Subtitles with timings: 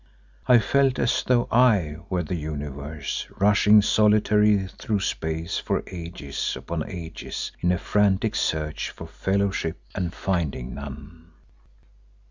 [0.47, 6.89] I felt as though I were the Universe rushing solitary through space for ages upon
[6.89, 11.27] ages in a frantic search for fellowship, and finding none.